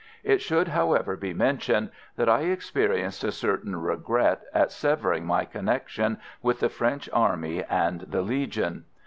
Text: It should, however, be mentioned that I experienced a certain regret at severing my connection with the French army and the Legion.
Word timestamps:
It 0.23 0.41
should, 0.41 0.69
however, 0.69 1.15
be 1.15 1.31
mentioned 1.31 1.91
that 2.15 2.27
I 2.27 2.45
experienced 2.45 3.23
a 3.23 3.31
certain 3.31 3.75
regret 3.75 4.41
at 4.51 4.71
severing 4.71 5.27
my 5.27 5.45
connection 5.45 6.17
with 6.41 6.59
the 6.59 6.69
French 6.69 7.07
army 7.13 7.63
and 7.63 8.01
the 8.01 8.23
Legion. 8.23 8.85